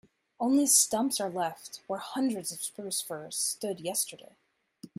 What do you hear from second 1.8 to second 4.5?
where hundreds of spruce firs stood yesterday.